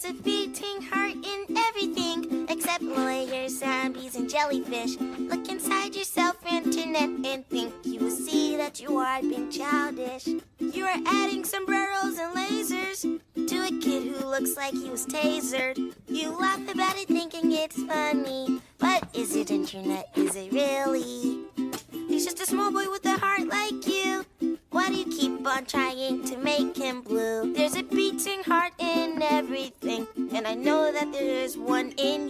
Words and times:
There's 0.00 0.16
a 0.16 0.22
beating 0.22 0.82
heart 0.82 1.14
in 1.14 1.56
everything 1.56 2.46
except 2.48 2.82
lawyers, 2.82 3.58
zombies, 3.58 4.14
and 4.14 4.30
jellyfish. 4.30 4.96
Look 4.96 5.48
inside 5.48 5.96
yourself, 5.96 6.36
internet, 6.46 7.08
and 7.24 7.44
think 7.48 7.72
you 7.82 8.00
will 8.00 8.10
see 8.10 8.56
that 8.56 8.80
you 8.80 8.98
are 8.98 9.20
being 9.20 9.50
childish. 9.50 10.28
You 10.60 10.84
are 10.84 11.00
adding 11.06 11.44
sombreros 11.44 12.18
and 12.18 12.36
lasers 12.36 13.20
to 13.48 13.56
a 13.64 13.80
kid 13.80 14.04
who 14.04 14.26
looks 14.26 14.56
like 14.56 14.74
he 14.74 14.88
was 14.88 15.04
tasered. 15.06 15.94
You 16.06 16.38
laugh 16.38 16.60
about 16.72 16.96
it 16.96 17.08
thinking 17.08 17.50
it's 17.50 17.82
funny, 17.82 18.60
but 18.78 19.08
is 19.14 19.34
it 19.34 19.50
internet? 19.50 20.10
Is 20.14 20.36
it 20.36 20.52
really? 20.52 21.40
He's 21.90 22.24
just 22.24 22.40
a 22.40 22.46
small 22.46 22.70
boy 22.70 22.88
with 22.90 23.04
a 23.04 23.18
heart 23.18 23.48
like 23.48 23.86
you. 23.86 24.24
Why 24.70 24.88
do 24.88 24.94
you 24.96 25.06
keep 25.06 25.46
on 25.46 25.64
trying 25.64 26.24
to 26.24 26.36
make 26.36 26.76
him 26.76 27.00
blue? 27.00 27.52
There's 27.54 27.74
a 27.74 27.82
beating 27.82 28.44
heart 28.44 28.72
in 28.78 29.22
everything, 29.22 29.87
and 30.16 30.46
I 30.46 30.54
know 30.54 30.92
that 30.92 31.12
there's 31.12 31.56
one 31.56 31.92
in. 31.96 32.27